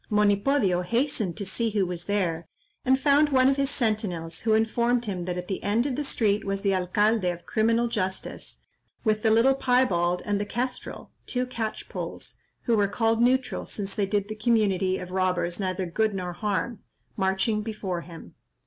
[0.09, 2.47] Monipodio hastened to see who was there,
[2.83, 6.03] and found one of his sentinels, who informed him that at the end of the
[6.03, 8.63] street was the alcalde of criminal justice,
[9.03, 14.07] with the little Piebald and the Kestrel (two catchpolls, who were called neutral, since they
[14.07, 16.79] did the community of robbers neither good nor harm),
[17.15, 18.33] marching before him.